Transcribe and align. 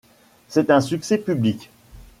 C’est 0.49 0.71
un 0.71 0.81
succès 0.81 1.19
public. 1.19 1.69